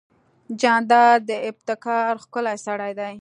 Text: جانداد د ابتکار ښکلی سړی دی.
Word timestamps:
جانداد 0.61 1.19
د 1.29 1.31
ابتکار 1.49 2.11
ښکلی 2.23 2.57
سړی 2.65 2.91
دی. 2.99 3.09